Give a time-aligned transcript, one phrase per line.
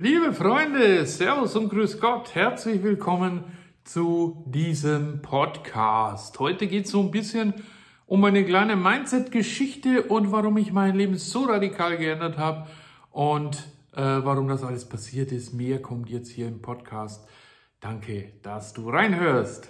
[0.00, 3.42] Liebe Freunde, Servus und Grüß Gott, herzlich willkommen
[3.82, 6.38] zu diesem Podcast.
[6.38, 7.52] Heute geht es so ein bisschen
[8.06, 12.68] um eine kleine Mindset-Geschichte und warum ich mein Leben so radikal geändert habe
[13.10, 13.56] und
[13.96, 15.52] äh, warum das alles passiert ist.
[15.52, 17.26] Mehr kommt jetzt hier im Podcast.
[17.80, 19.68] Danke, dass du reinhörst.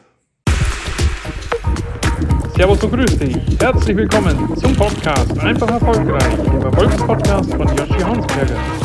[2.54, 3.34] Servus und grüß dich.
[3.58, 8.77] Herzlich willkommen zum Podcast Einfach erfolgreich, dem Erfolgspodcast von Joshi Hansberger.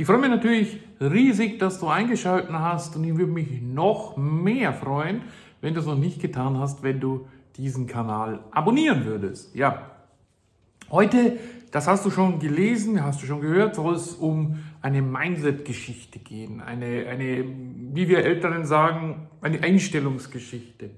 [0.00, 4.72] Ich freue mich natürlich riesig, dass du eingeschaltet hast und ich würde mich noch mehr
[4.72, 5.20] freuen,
[5.60, 9.54] wenn du es noch nicht getan hast, wenn du diesen Kanal abonnieren würdest.
[9.54, 9.90] Ja,
[10.90, 11.36] heute,
[11.70, 16.62] das hast du schon gelesen, hast du schon gehört, soll es um eine Mindset-Geschichte gehen,
[16.62, 17.44] eine, eine,
[17.92, 20.92] wie wir Älteren sagen, eine Einstellungsgeschichte.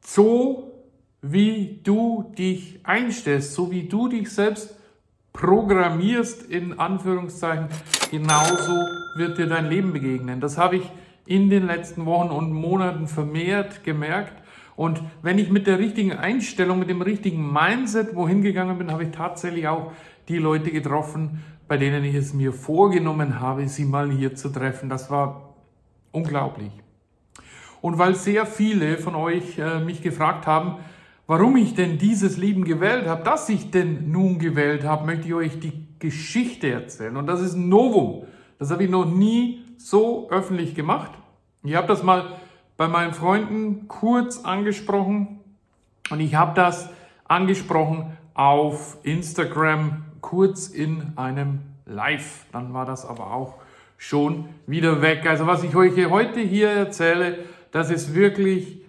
[0.00, 0.82] So
[1.20, 4.74] wie du dich einstellst, so wie du dich selbst
[5.32, 7.68] programmierst, in Anführungszeichen,
[8.10, 8.72] genauso
[9.16, 10.40] wird dir dein Leben begegnen.
[10.40, 10.90] Das habe ich
[11.26, 14.42] in den letzten Wochen und Monaten vermehrt gemerkt.
[14.76, 19.04] Und wenn ich mit der richtigen Einstellung, mit dem richtigen Mindset wohin gegangen bin, habe
[19.04, 19.92] ich tatsächlich auch
[20.28, 24.88] die Leute getroffen, bei denen ich es mir vorgenommen habe, sie mal hier zu treffen.
[24.88, 25.54] Das war
[26.10, 26.72] unglaublich.
[27.80, 30.76] Und weil sehr viele von euch äh, mich gefragt haben,
[31.26, 35.34] Warum ich denn dieses Leben gewählt habe, das ich denn nun gewählt habe, möchte ich
[35.34, 37.16] euch die Geschichte erzählen.
[37.16, 38.24] Und das ist ein Novum.
[38.58, 41.12] Das habe ich noch nie so öffentlich gemacht.
[41.62, 42.36] Ich habe das mal
[42.76, 45.40] bei meinen Freunden kurz angesprochen
[46.10, 46.90] und ich habe das
[47.24, 52.46] angesprochen auf Instagram kurz in einem Live.
[52.52, 53.54] Dann war das aber auch
[53.96, 55.24] schon wieder weg.
[55.26, 57.38] Also was ich euch heute hier erzähle,
[57.70, 58.81] das ist wirklich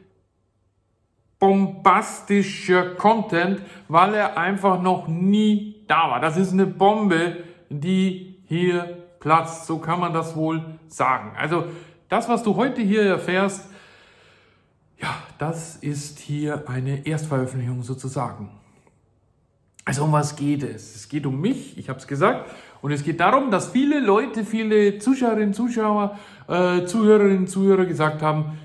[1.44, 6.22] bombastischer Content, weil er einfach noch nie da war.
[6.22, 9.66] Das ist eine Bombe, die hier platzt.
[9.66, 11.34] So kann man das wohl sagen.
[11.38, 11.66] Also
[12.08, 13.68] das, was du heute hier erfährst,
[15.02, 18.50] ja, das ist hier eine Erstveröffentlichung sozusagen.
[19.84, 20.96] Also um was geht es?
[20.96, 22.50] Es geht um mich, ich habe es gesagt,
[22.82, 26.18] und es geht darum, dass viele Leute, viele Zuschauerinnen, Zuschauer,
[26.48, 28.58] äh, Zuhörerinnen, Zuhörer gesagt haben,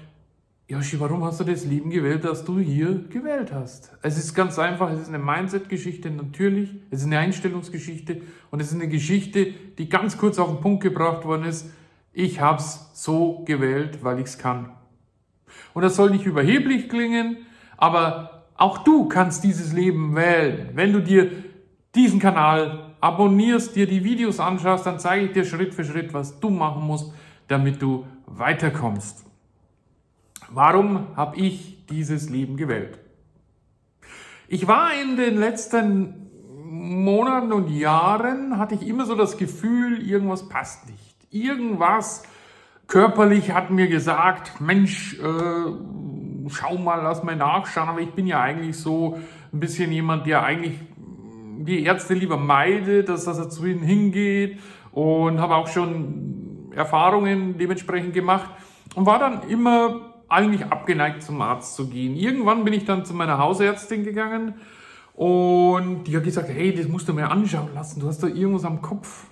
[0.71, 3.91] Joshi, warum hast du das Leben gewählt, das du hier gewählt hast?
[4.03, 8.21] Es ist ganz einfach, es ist eine Mindset-Geschichte, natürlich, es ist eine Einstellungsgeschichte
[8.51, 11.71] und es ist eine Geschichte, die ganz kurz auf den Punkt gebracht worden ist.
[12.13, 14.73] Ich habe es so gewählt, weil ich es kann.
[15.73, 17.39] Und das soll nicht überheblich klingen,
[17.79, 20.69] aber auch du kannst dieses Leben wählen.
[20.75, 21.31] Wenn du dir
[21.95, 26.41] diesen Kanal abonnierst, dir die Videos anschaust, dann zeige ich dir Schritt für Schritt, was
[26.41, 27.11] du machen musst,
[27.47, 29.28] damit du weiterkommst.
[30.51, 32.99] Warum habe ich dieses Leben gewählt?
[34.49, 36.29] Ich war in den letzten
[36.65, 41.17] Monaten und Jahren, hatte ich immer so das Gefühl, irgendwas passt nicht.
[41.31, 42.23] Irgendwas
[42.87, 45.73] körperlich hat mir gesagt, Mensch, äh,
[46.49, 47.89] schau mal, lass mal nachschauen.
[47.89, 49.19] Aber ich bin ja eigentlich so
[49.53, 50.79] ein bisschen jemand, der eigentlich
[51.59, 54.61] die Ärzte lieber meidet, dass das zu ihnen hingeht
[54.93, 58.49] und habe auch schon Erfahrungen dementsprechend gemacht
[58.95, 62.15] und war dann immer eigentlich abgeneigt, zum Arzt zu gehen.
[62.15, 64.55] Irgendwann bin ich dann zu meiner Hausärztin gegangen
[65.15, 68.65] und die hat gesagt, hey, das musst du mir anschauen lassen, du hast da irgendwas
[68.65, 69.27] am Kopf.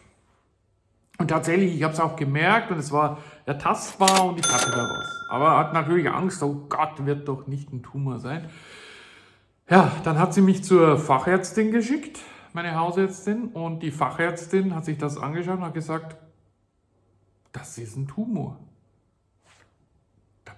[1.18, 4.82] Und tatsächlich, ich habe es auch gemerkt und es war ertastbar und ich hatte da
[4.82, 5.28] was.
[5.30, 8.48] Aber hat natürlich Angst, oh Gott, wird doch nicht ein Tumor sein.
[9.68, 12.20] Ja, dann hat sie mich zur Fachärztin geschickt,
[12.52, 16.16] meine Hausärztin, und die Fachärztin hat sich das angeschaut und hat gesagt,
[17.52, 18.58] das ist ein Tumor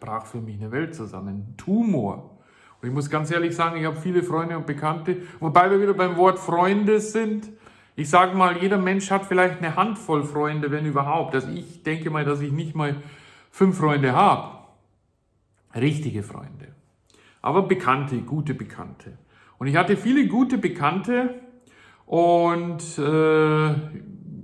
[0.00, 1.54] brach für mich eine Welt zusammen.
[1.56, 2.38] Tumor.
[2.80, 5.94] Und ich muss ganz ehrlich sagen, ich habe viele Freunde und Bekannte, wobei wir wieder
[5.94, 7.48] beim Wort Freunde sind.
[7.96, 11.34] Ich sage mal, jeder Mensch hat vielleicht eine Handvoll Freunde, wenn überhaupt.
[11.34, 12.96] Also ich denke mal, dass ich nicht mal
[13.50, 14.58] fünf Freunde habe.
[15.74, 16.68] Richtige Freunde.
[17.42, 19.18] Aber Bekannte, gute Bekannte.
[19.58, 21.34] Und ich hatte viele gute Bekannte
[22.06, 23.74] und äh,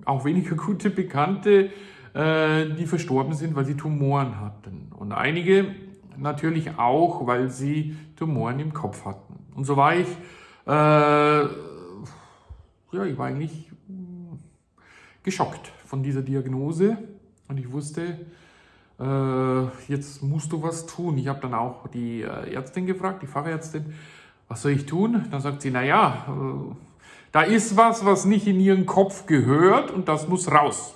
[0.04, 1.70] auch weniger gute Bekannte,
[2.14, 4.92] die verstorben sind, weil sie Tumoren hatten.
[4.96, 5.74] Und einige
[6.16, 9.34] natürlich auch, weil sie Tumoren im Kopf hatten.
[9.54, 10.06] Und so war ich,
[10.66, 11.50] äh, ja,
[13.04, 14.38] ich war eigentlich hm,
[15.22, 16.96] geschockt von dieser Diagnose
[17.48, 18.18] und ich wusste,
[18.98, 21.18] äh, jetzt musst du was tun.
[21.18, 23.94] Ich habe dann auch die äh, Ärztin gefragt, die Fachärztin,
[24.48, 25.26] was soll ich tun?
[25.30, 26.74] Dann sagt sie, naja, äh,
[27.32, 30.94] da ist was, was nicht in ihren Kopf gehört und das muss raus.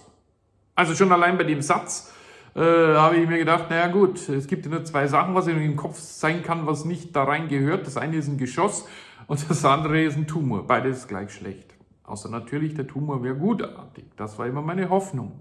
[0.78, 2.14] Also schon allein bei dem Satz
[2.54, 5.58] äh, habe ich mir gedacht, naja gut, es gibt ja nur zwei Sachen, was in
[5.58, 7.84] dem Kopf sein kann, was nicht da rein gehört.
[7.84, 8.86] Das eine ist ein Geschoss
[9.26, 10.68] und das andere ist ein Tumor.
[10.68, 11.74] Beides ist gleich schlecht.
[12.04, 14.04] Außer natürlich, der Tumor wäre gutartig.
[14.16, 15.40] Das war immer meine Hoffnung.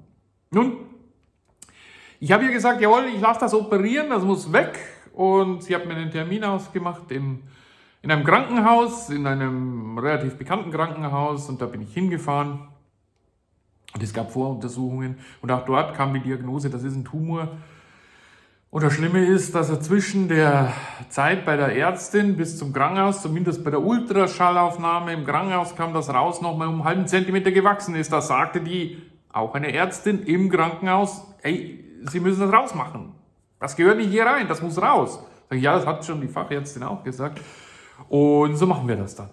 [0.50, 0.78] Nun,
[2.19, 4.80] ich habe ihr gesagt, jawohl, ich lasse das operieren, das muss weg.
[5.13, 7.44] Und sie hat mir einen Termin ausgemacht im,
[8.01, 11.48] in einem Krankenhaus, in einem relativ bekannten Krankenhaus.
[11.48, 12.69] Und da bin ich hingefahren.
[13.97, 15.17] Und es gab Voruntersuchungen.
[15.41, 17.47] Und auch dort kam die Diagnose, das ist ein Tumor.
[18.69, 20.71] Und das Schlimme ist, dass er zwischen der
[21.09, 26.13] Zeit bei der Ärztin bis zum Krankenhaus, zumindest bei der Ultraschallaufnahme im Krankenhaus kam das
[26.13, 28.13] raus, nochmal um einen halben Zentimeter gewachsen ist.
[28.13, 29.01] Da sagte die,
[29.33, 33.13] auch eine Ärztin im Krankenhaus, ey, Sie müssen das rausmachen.
[33.59, 35.25] Das gehört nicht hier rein, das muss raus.
[35.49, 37.41] Sag ich, ja, das hat schon die Fachärztin auch gesagt.
[38.09, 39.29] Und so machen wir das dann.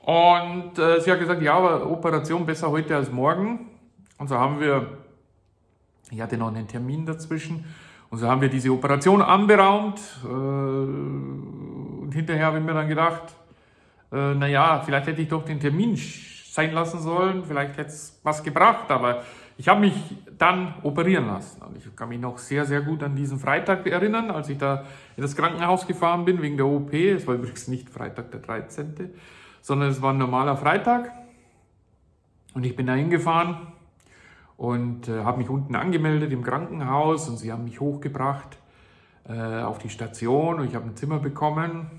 [0.00, 3.71] Und äh, sie hat gesagt, ja, aber Operation besser heute als morgen.
[4.22, 4.86] Und so haben wir,
[6.12, 7.64] ich hatte noch einen Termin dazwischen,
[8.08, 10.00] und so haben wir diese Operation anberaumt.
[10.22, 13.34] Äh, und hinterher habe ich mir dann gedacht,
[14.12, 18.44] äh, naja, vielleicht hätte ich doch den Termin sein lassen sollen, vielleicht hätte es was
[18.44, 19.24] gebracht, aber
[19.58, 19.94] ich habe mich
[20.38, 21.60] dann operieren lassen.
[21.60, 24.84] Und ich kann mich noch sehr, sehr gut an diesen Freitag erinnern, als ich da
[25.16, 26.94] in das Krankenhaus gefahren bin wegen der OP.
[26.94, 29.10] Es war übrigens nicht Freitag der 13.,
[29.62, 31.10] sondern es war ein normaler Freitag.
[32.54, 33.72] Und ich bin da hingefahren
[34.62, 38.58] und äh, habe mich unten angemeldet im Krankenhaus und sie haben mich hochgebracht
[39.28, 41.90] äh, auf die Station und ich habe ein Zimmer bekommen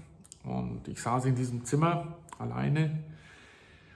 [0.45, 3.03] und ich saß in diesem Zimmer alleine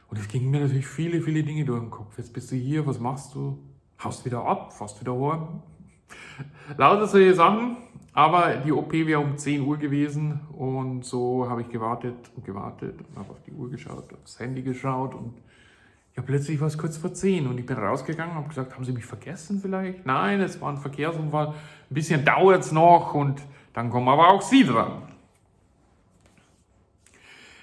[0.09, 2.17] und es gingen mir natürlich viele, viele Dinge durch den Kopf.
[2.17, 3.57] Jetzt bist du hier, was machst du?
[4.03, 5.61] Haust wieder ab, fast wieder heim.
[6.77, 7.77] Lauter solche Sachen.
[8.11, 12.95] Aber die OP wäre um 10 Uhr gewesen und so habe ich gewartet und gewartet
[12.99, 15.35] und habe auf die Uhr geschaut, aufs Handy geschaut und
[16.17, 18.83] ja, plötzlich war es kurz vor 10 und ich bin rausgegangen und habe gesagt, haben
[18.83, 20.03] Sie mich vergessen vielleicht?
[20.03, 23.39] Nein, es war ein Verkehrsunfall, ein bisschen dauert es noch und
[23.73, 25.03] dann kommen aber auch Sie dran.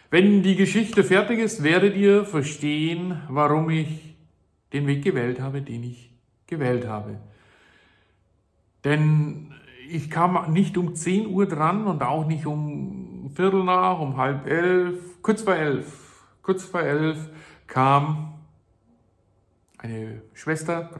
[0.08, 4.14] Wenn die Geschichte fertig ist, werdet ihr verstehen, warum ich
[4.72, 6.12] den Weg gewählt habe, den ich
[6.46, 7.18] gewählt habe.
[8.84, 9.52] Denn
[9.90, 14.46] ich kam nicht um 10 Uhr dran und auch nicht um Viertel nach, um halb
[14.46, 16.22] elf, kurz vor elf.
[16.42, 17.18] Kurz vor elf
[17.66, 18.33] kam
[19.84, 20.90] eine Schwester,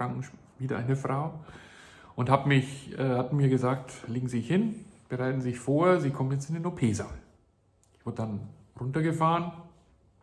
[0.58, 1.40] wieder eine Frau,
[2.16, 5.98] und hat, mich, äh, hat mir gesagt, legen Sie sich hin, bereiten Sie sich vor,
[6.00, 7.18] Sie kommen jetzt in den OP-Saal.
[7.98, 8.40] Ich wurde dann
[8.78, 9.52] runtergefahren,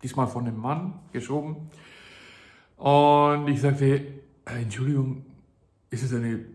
[0.01, 1.57] diesmal von dem Mann geschoben.
[2.77, 5.25] Und ich sagte, äh, Entschuldigung,
[5.89, 6.45] ist es eine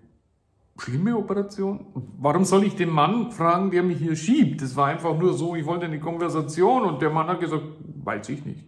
[0.78, 1.86] schlimme Operation?
[2.18, 4.62] Warum soll ich den Mann fragen, der mich hier schiebt?
[4.62, 7.64] Das war einfach nur so, ich wollte eine Konversation und der Mann hat gesagt,
[8.04, 8.64] weiß ich nicht.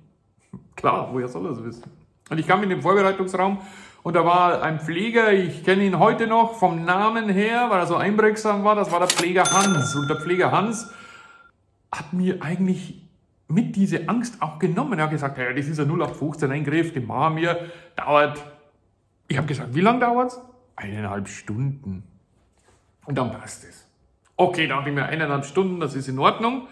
[0.76, 2.08] Klar, woher soll er es wissen?
[2.31, 3.59] Und ich kam in den Vorbereitungsraum
[4.03, 7.87] und da war ein Pfleger, ich kenne ihn heute noch vom Namen her, weil er
[7.87, 9.95] so einprägsam war, das war der Pfleger Hans.
[9.97, 10.91] Und der Pfleger Hans
[11.93, 13.03] hat mir eigentlich
[13.49, 14.99] mit diese Angst auch genommen.
[14.99, 18.43] Er hat gesagt, hey, das ist ein 0815 Eingriff, den machen wir, dauert.
[19.27, 20.41] Ich habe gesagt, wie lange dauert es?
[20.77, 22.05] Eineinhalb Stunden.
[23.07, 23.87] Und dann passt es.
[24.37, 26.69] Okay, dann habe ich mir eineinhalb Stunden, das ist in Ordnung.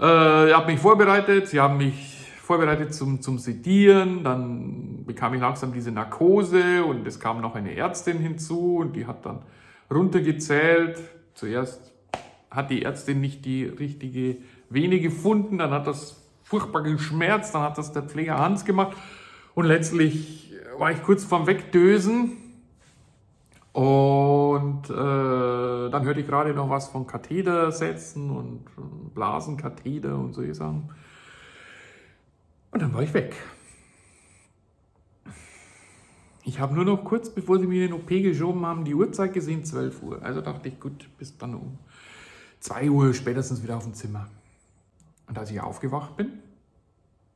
[0.00, 2.11] Äh, ich habe mich vorbereitet, sie haben mich
[2.42, 7.76] vorbereitet zum, zum Sedieren, dann bekam ich langsam diese Narkose und es kam noch eine
[7.76, 9.42] Ärztin hinzu und die hat dann
[9.88, 11.00] runtergezählt.
[11.34, 11.92] Zuerst
[12.50, 17.78] hat die Ärztin nicht die richtige Vene gefunden, dann hat das furchtbar geschmerzt, dann hat
[17.78, 18.96] das der Pfleger Hans gemacht
[19.54, 22.32] und letztlich war ich kurz vorm Wegdösen
[23.72, 24.92] und äh,
[25.90, 28.64] dann hörte ich gerade noch was von Kathetersätzen und
[29.14, 30.90] Blasenkatheter und solche Sachen.
[32.72, 33.36] Und dann war ich weg.
[36.44, 39.64] Ich habe nur noch kurz, bevor sie mir den OP geschoben haben, die Uhrzeit gesehen,
[39.64, 40.22] 12 Uhr.
[40.22, 41.78] Also dachte ich, gut, bis dann um
[42.60, 44.28] 2 Uhr spätestens wieder auf dem Zimmer.
[45.28, 46.32] Und als ich aufgewacht bin,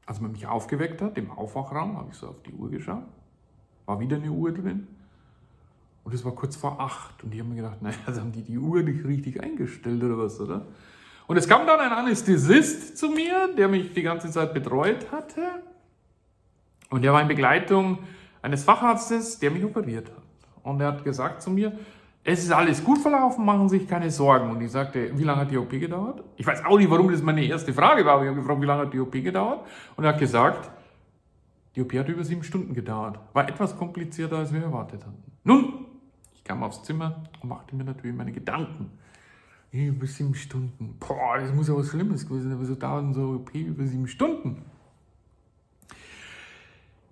[0.06, 3.04] als man mich aufgeweckt hat, im Aufwachraum, habe ich so auf die Uhr geschaut,
[3.84, 4.88] war wieder eine Uhr drin.
[6.02, 7.22] Und es war kurz vor acht.
[7.22, 10.18] Und die haben mir gedacht, naja, also haben die die Uhr nicht richtig eingestellt oder
[10.18, 10.66] was, oder?
[11.26, 15.42] Und es kam dann ein Anästhesist zu mir, der mich die ganze Zeit betreut hatte.
[16.90, 17.99] Und der war in Begleitung
[18.42, 20.23] eines Facharztes, der mich operiert hat.
[20.62, 21.73] Und er hat gesagt zu mir,
[22.28, 24.50] es ist alles gut verlaufen, machen Sie sich keine Sorgen.
[24.50, 26.25] Und ich sagte, wie lange hat die OP gedauert?
[26.37, 28.66] Ich weiß auch nicht, warum das meine erste Frage war, aber ich habe gefragt, wie
[28.66, 29.61] lange hat die OP gedauert?
[29.95, 30.71] Und er hat gesagt,
[31.76, 33.18] die OP hat über sieben Stunden gedauert.
[33.33, 35.23] War etwas komplizierter, als wir erwartet hatten.
[35.45, 35.87] Nun,
[36.35, 38.90] ich kam aufs Zimmer und machte mir natürlich meine Gedanken.
[39.73, 40.96] Über sieben Stunden.
[40.99, 42.61] Boah, das muss ja was Schlimmes gewesen sein.
[42.61, 44.62] Wieso dauert so OP über sieben Stunden?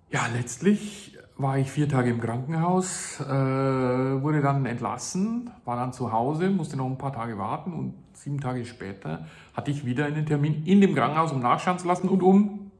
[0.09, 6.11] Ja, letztlich war ich vier Tage im Krankenhaus, äh, wurde dann entlassen, war dann zu
[6.11, 10.25] Hause, musste noch ein paar Tage warten und sieben Tage später hatte ich wieder einen
[10.25, 12.71] Termin in dem Krankenhaus, um nachschauen zu lassen und um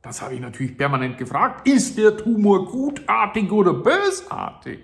[0.00, 1.68] Das habe ich natürlich permanent gefragt.
[1.68, 4.78] Ist der Tumor gutartig oder bösartig?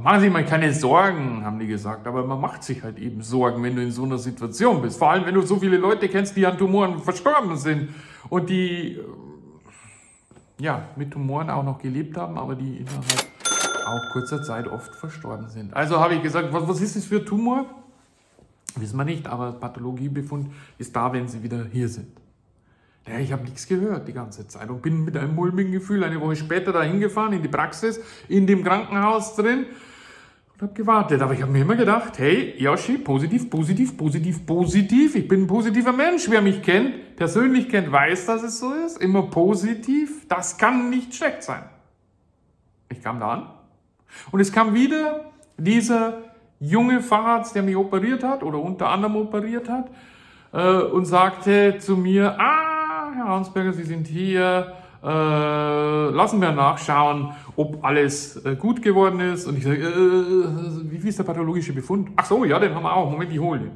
[0.00, 2.06] Machen Sie sich mal keine Sorgen, haben die gesagt.
[2.06, 4.98] Aber man macht sich halt eben Sorgen, wenn du in so einer Situation bist.
[4.98, 7.90] Vor allem, wenn du so viele Leute kennst, die an Tumoren verstorben sind
[8.28, 9.02] und die äh,
[10.60, 13.26] ja, mit Tumoren auch noch gelebt haben, aber die innerhalb
[13.86, 15.74] auch kurzer Zeit oft verstorben sind.
[15.74, 17.66] Also habe ich gesagt, was, was ist das für Tumor?
[18.76, 22.08] Wissen wir nicht, aber Pathologiebefund ist da, wenn sie wieder hier sind.
[23.10, 26.20] Ja, ich habe nichts gehört die ganze Zeit und bin mit einem mulmigen Gefühl eine
[26.20, 29.66] Woche später da hingefahren in die Praxis, in dem Krankenhaus drin
[30.52, 31.22] und habe gewartet.
[31.22, 35.14] Aber ich habe mir immer gedacht, hey, Yoshi, positiv, positiv, positiv, positiv.
[35.14, 36.28] Ich bin ein positiver Mensch.
[36.28, 39.00] Wer mich kennt, persönlich kennt, weiß, dass es so ist.
[39.00, 40.28] Immer positiv.
[40.28, 41.62] Das kann nicht schlecht sein.
[42.90, 43.50] Ich kam da an
[44.32, 46.24] und es kam wieder dieser
[46.60, 49.90] junge Facharzt, der mich operiert hat oder unter anderem operiert hat
[50.52, 52.67] äh, und sagte zu mir, ah,
[53.28, 59.46] Herr Hansberger, Sie sind hier äh, lassen wir nachschauen, ob alles äh, gut geworden ist.
[59.46, 62.10] Und ich sage, äh, wie viel ist der pathologische Befund?
[62.16, 63.10] Ach so, ja, den haben wir auch.
[63.10, 63.70] Moment, ich hole den.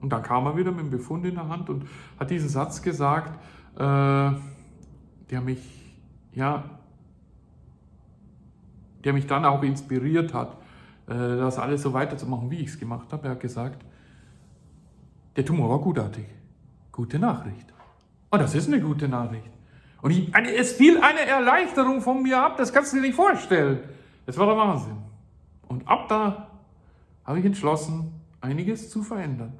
[0.00, 1.86] Und dann kam er wieder mit dem Befund in der Hand und
[2.18, 3.38] hat diesen Satz gesagt,
[3.76, 5.94] äh, der mich,
[6.32, 6.64] ja,
[9.04, 10.56] der mich dann auch inspiriert hat,
[11.06, 13.28] äh, das alles so weiterzumachen, wie ich es gemacht habe.
[13.28, 13.84] Er hat gesagt,
[15.36, 16.24] der Tumor war gutartig.
[16.90, 17.73] Gute Nachricht.
[18.34, 19.48] Und das ist eine gute Nachricht.
[20.02, 23.78] Und ich, es fiel eine Erleichterung von mir ab, das kannst du dir nicht vorstellen.
[24.26, 24.96] Das war der Wahnsinn.
[25.68, 26.48] Und ab da
[27.24, 29.52] habe ich entschlossen, einiges zu verändern.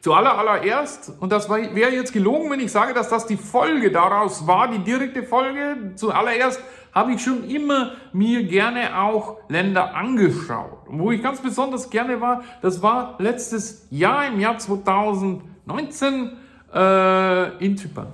[0.00, 4.68] Zuallererst, und das wäre jetzt gelogen, wenn ich sage, dass das die Folge daraus war,
[4.68, 6.62] die direkte Folge, zuallererst
[6.94, 10.88] habe ich schon immer mir gerne auch Länder angeschaut.
[10.88, 17.64] Und wo ich ganz besonders gerne war, das war letztes Jahr, im Jahr 2019, äh,
[17.64, 18.08] in Zypern.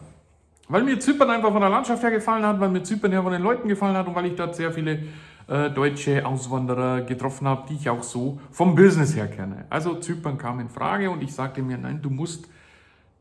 [0.69, 3.33] Weil mir Zypern einfach von der Landschaft her gefallen hat, weil mir Zypern her von
[3.33, 5.01] den Leuten gefallen hat und weil ich dort sehr viele
[5.49, 9.67] äh, deutsche Auswanderer getroffen habe, die ich auch so vom Business her kenne.
[9.69, 12.49] Also Zypern kam in Frage und ich sagte mir, nein, du musst,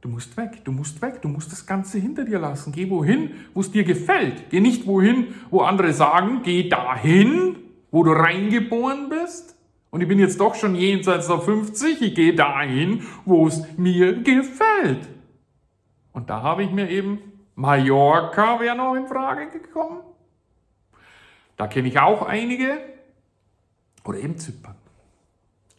[0.02, 2.72] du musst weg, du musst weg, du musst das Ganze hinter dir lassen.
[2.72, 4.50] Geh wohin, wo es dir gefällt.
[4.50, 7.58] Geh nicht wohin, wo andere sagen, geh dahin,
[7.92, 9.56] wo du reingeboren bist.
[9.90, 14.22] Und ich bin jetzt doch schon jenseits der 50, ich gehe dahin, wo es mir
[14.24, 15.10] gefällt.
[16.14, 17.20] Und da habe ich mir eben
[17.56, 20.00] Mallorca wäre noch in Frage gekommen.
[21.58, 22.80] Da kenne ich auch einige.
[24.04, 24.76] Oder eben Zypern.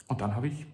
[0.06, 0.66] Und dann habe ich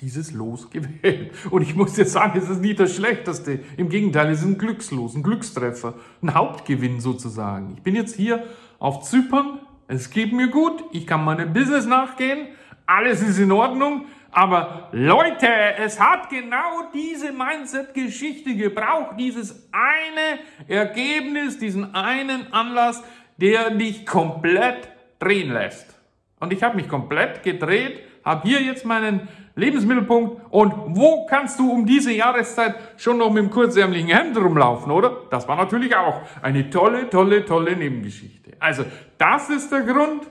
[0.00, 1.32] dieses Los gewählt.
[1.50, 3.60] Und ich muss jetzt sagen, es ist nicht das Schlechteste.
[3.76, 7.74] Im Gegenteil, es ist ein Glückslos, ein Glückstreffer, ein Hauptgewinn sozusagen.
[7.76, 8.44] Ich bin jetzt hier
[8.78, 9.60] auf Zypern.
[9.88, 10.84] Es geht mir gut.
[10.92, 12.48] Ich kann meinem Business nachgehen.
[12.86, 14.06] Alles ist in Ordnung.
[14.36, 23.02] Aber Leute, es hat genau diese Mindset-Geschichte gebraucht, dieses eine Ergebnis, diesen einen Anlass,
[23.38, 25.98] der dich komplett drehen lässt.
[26.38, 31.72] Und ich habe mich komplett gedreht, habe hier jetzt meinen Lebensmittelpunkt und wo kannst du
[31.72, 35.16] um diese Jahreszeit schon noch mit dem kurzärmlichen Hemd rumlaufen, oder?
[35.30, 38.52] Das war natürlich auch eine tolle, tolle, tolle Nebengeschichte.
[38.58, 38.84] Also,
[39.16, 40.26] das ist der Grund,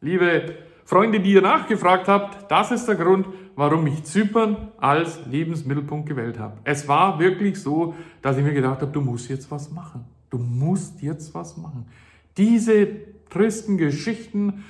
[0.00, 3.26] liebe Freunde, die ihr nachgefragt habt, das ist der Grund,
[3.56, 6.58] warum ich Zypern als Lebensmittelpunkt gewählt habe.
[6.64, 10.04] Es war wirklich so, dass ich mir gedacht habe, du musst jetzt was machen.
[10.28, 11.86] Du musst jetzt was machen.
[12.36, 12.88] Diese
[13.30, 14.64] tristen Geschichten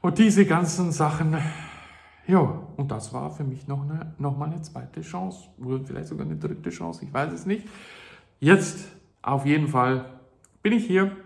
[0.00, 1.36] und diese ganzen Sachen,
[2.26, 6.08] ja, und das war für mich noch, eine, noch mal eine zweite Chance, oder vielleicht
[6.08, 7.66] sogar eine dritte Chance, ich weiß es nicht.
[8.38, 8.88] Jetzt
[9.20, 10.04] auf jeden Fall
[10.62, 11.16] bin ich hier,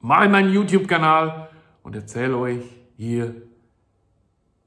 [0.00, 1.48] mache meinen YouTube-Kanal
[1.82, 2.62] und erzähle euch,
[2.96, 3.34] hier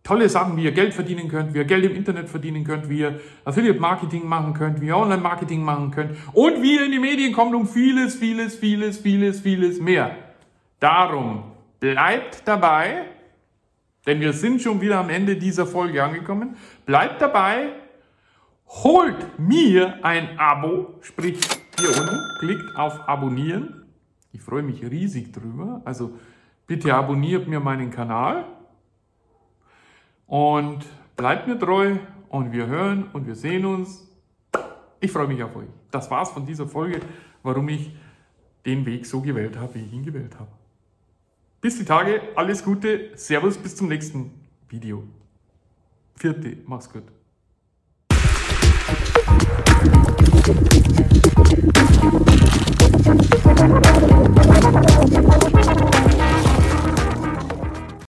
[0.07, 2.99] tolle Sachen, wie ihr Geld verdienen könnt, wie ihr Geld im Internet verdienen könnt, wie
[2.99, 6.93] ihr Affiliate Marketing machen könnt, wie ihr Online Marketing machen könnt und wie ihr in
[6.93, 10.15] die Medien kommt um vieles, vieles, vieles, vieles, vieles mehr.
[10.79, 11.43] Darum
[11.81, 13.05] bleibt dabei,
[14.05, 16.55] denn wir sind schon wieder am Ende dieser Folge angekommen.
[16.85, 17.73] Bleibt dabei,
[18.67, 21.37] holt mir ein Abo, sprich
[21.77, 23.83] hier unten, klickt auf Abonnieren.
[24.31, 25.81] Ich freue mich riesig drüber.
[25.83, 26.13] Also
[26.67, 28.45] Bitte abonniert mir meinen Kanal
[30.27, 31.95] und bleibt mir treu
[32.27, 34.05] und wir hören und wir sehen uns.
[34.99, 35.69] Ich freue mich auf euch.
[35.91, 36.99] Das war's von dieser Folge,
[37.41, 37.95] warum ich
[38.65, 40.51] den Weg so gewählt habe, wie ich ihn gewählt habe.
[41.61, 44.31] Bis die Tage, alles Gute, Servus, bis zum nächsten
[44.67, 45.03] Video.
[46.15, 47.03] Vierte, mach's gut.